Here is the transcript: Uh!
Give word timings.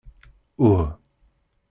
Uh! 0.57 0.97